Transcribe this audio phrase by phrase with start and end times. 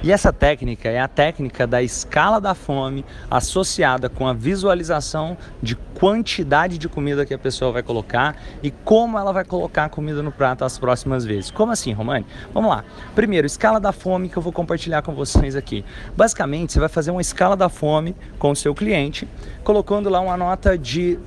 [0.00, 5.74] E essa técnica é a técnica da escala da fome associada com a visualização de
[5.74, 10.22] quantidade de comida que a pessoa vai colocar e como ela vai colocar a comida
[10.22, 11.50] no prato as próximas vezes.
[11.50, 12.24] Como assim, Romani?
[12.54, 12.84] Vamos lá.
[13.16, 15.84] Primeiro, escala da fome que eu vou compartilhar com vocês aqui.
[16.16, 19.26] Basicamente, você vai fazer uma escala da fome com o seu cliente,
[19.64, 21.18] colocando lá uma nota de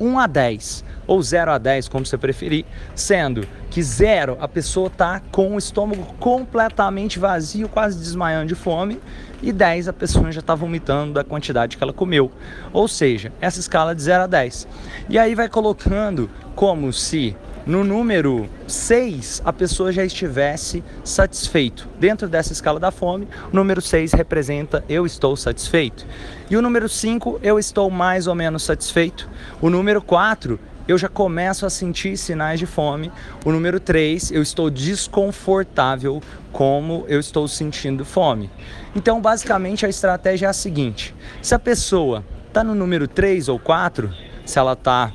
[0.00, 2.64] 1 a 10 ou 0 a 10, como você preferir,
[2.94, 9.00] sendo que 0 a pessoa está com o estômago completamente vazio, quase desmaiando de fome,
[9.42, 12.30] e 10 a pessoa já está vomitando da quantidade que ela comeu.
[12.72, 14.68] Ou seja, essa escala de 0 a 10.
[15.08, 21.88] E aí vai colocando como se no número 6 a pessoa já estivesse satisfeito.
[21.98, 26.06] Dentro dessa escala da fome, o número 6 representa eu estou satisfeito.
[26.48, 29.28] E o número 5 eu estou mais ou menos satisfeito.
[29.60, 33.10] O número 4 eu já começo a sentir sinais de fome.
[33.44, 36.22] O número 3, eu estou desconfortável
[36.52, 38.50] como eu estou sentindo fome.
[38.94, 43.58] Então, basicamente, a estratégia é a seguinte: se a pessoa está no número 3 ou
[43.58, 44.12] 4,
[44.44, 45.12] se ela está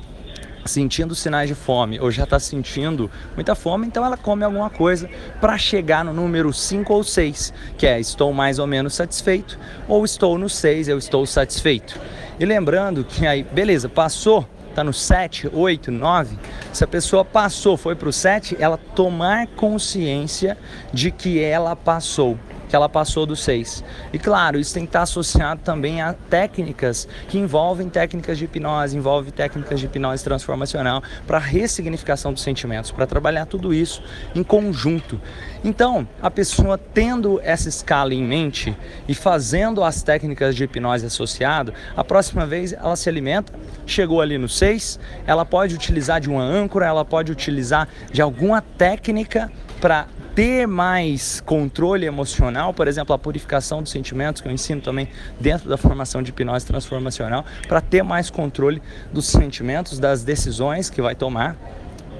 [0.64, 5.10] sentindo sinais de fome ou já está sentindo muita fome, então ela come alguma coisa
[5.40, 9.58] para chegar no número 5 ou 6, que é estou mais ou menos satisfeito,
[9.88, 11.98] ou estou no 6, eu estou satisfeito.
[12.38, 16.38] E lembrando que aí, beleza, passou está no 7, 8, 9,
[16.72, 20.58] se a pessoa passou, foi para o 7, ela tomar consciência
[20.92, 22.38] de que ela passou
[22.72, 23.84] que ela passou do 6.
[24.14, 28.96] E claro, isso tem que estar associado também a técnicas que envolvem técnicas de hipnose,
[28.96, 34.02] envolve técnicas de hipnose transformacional para ressignificação dos sentimentos, para trabalhar tudo isso
[34.34, 35.20] em conjunto.
[35.62, 38.74] Então, a pessoa tendo essa escala em mente
[39.06, 43.52] e fazendo as técnicas de hipnose associado, a próxima vez ela se alimenta,
[43.84, 48.62] chegou ali no 6, ela pode utilizar de uma âncora, ela pode utilizar de alguma
[48.62, 54.80] técnica para ter mais controle emocional, por exemplo, a purificação dos sentimentos, que eu ensino
[54.80, 55.08] também
[55.38, 61.02] dentro da formação de hipnose transformacional, para ter mais controle dos sentimentos, das decisões que
[61.02, 61.56] vai tomar.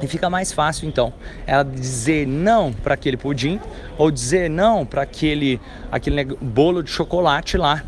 [0.03, 1.13] E fica mais fácil então
[1.47, 3.61] ela dizer não para aquele pudim
[3.97, 5.61] ou dizer não para aquele,
[5.93, 7.85] aquele bolo de chocolate lá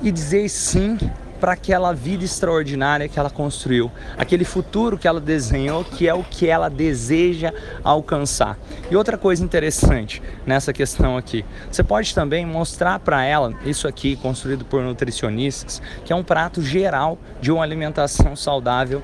[0.00, 0.96] e dizer sim
[1.40, 6.22] para aquela vida extraordinária que ela construiu, aquele futuro que ela desenhou, que é o
[6.22, 7.52] que ela deseja
[7.82, 8.58] alcançar.
[8.90, 14.16] E outra coisa interessante nessa questão aqui, você pode também mostrar para ela isso aqui
[14.16, 19.02] construído por nutricionistas, que é um prato geral de uma alimentação saudável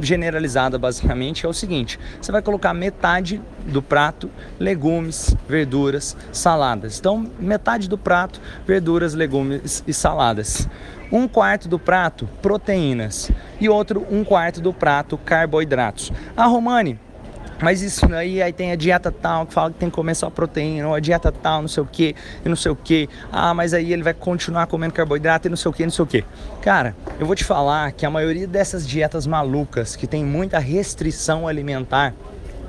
[0.00, 6.98] generalizada basicamente, é o seguinte: você vai colocar metade do prato legumes, verduras, saladas.
[7.00, 10.68] Então, metade do prato verduras, legumes e saladas
[11.10, 13.30] um quarto do prato proteínas
[13.60, 16.12] e outro um quarto do prato carboidratos.
[16.36, 16.98] Ah, Romani,
[17.60, 20.28] mas isso aí, aí tem a dieta tal que fala que tem que comer só
[20.28, 23.08] proteína, ou a dieta tal, não sei o que, e não sei o que.
[23.32, 26.02] Ah, mas aí ele vai continuar comendo carboidrato e não sei o que, não sei
[26.02, 26.24] o que.
[26.60, 31.48] Cara, eu vou te falar que a maioria dessas dietas malucas que tem muita restrição
[31.48, 32.14] alimentar,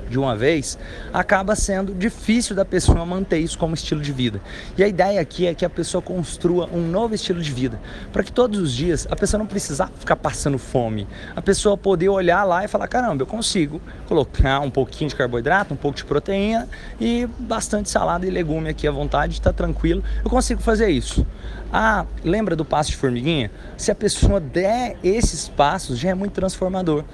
[0.08, 0.78] de uma vez,
[1.12, 4.40] acaba sendo difícil da pessoa manter isso como estilo de vida.
[4.76, 7.80] E a ideia aqui é que a pessoa construa um novo estilo de vida,
[8.12, 12.08] para que todos os dias a pessoa não precisar ficar passando fome, a pessoa poder
[12.08, 16.04] olhar lá e falar: caramba, eu consigo colocar um pouquinho de carboidrato, um pouco de
[16.04, 16.68] proteína
[17.00, 21.26] e bastante salada e legume aqui à vontade, está tranquilo, eu consigo fazer isso.
[21.72, 23.50] Ah, lembra do passo de formiguinha?
[23.76, 27.04] Se a pessoa der esses passos, já é muito transformador.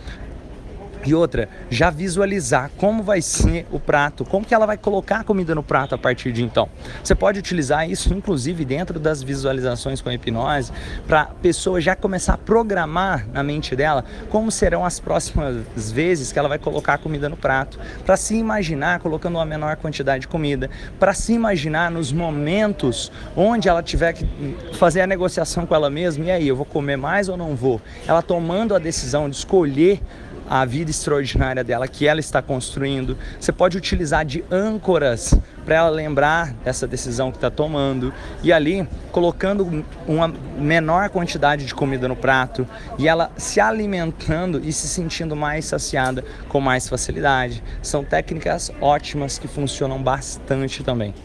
[1.04, 5.24] E outra, já visualizar como vai ser o prato, como que ela vai colocar a
[5.24, 6.68] comida no prato a partir de então.
[7.02, 10.72] Você pode utilizar isso, inclusive, dentro das visualizações com hipnose,
[11.06, 16.32] para a pessoa já começar a programar na mente dela como serão as próximas vezes
[16.32, 20.22] que ela vai colocar a comida no prato, para se imaginar colocando uma menor quantidade
[20.22, 24.26] de comida, para se imaginar nos momentos onde ela tiver que
[24.74, 27.80] fazer a negociação com ela mesma, e aí, eu vou comer mais ou não vou?
[28.06, 30.00] Ela tomando a decisão de escolher
[30.48, 33.16] a vida extraordinária dela que ela está construindo.
[33.38, 35.34] Você pode utilizar de âncoras
[35.64, 38.12] para ela lembrar dessa decisão que está tomando
[38.42, 42.66] e ali colocando uma menor quantidade de comida no prato
[42.98, 47.62] e ela se alimentando e se sentindo mais saciada com mais facilidade.
[47.82, 51.14] São técnicas ótimas que funcionam bastante também.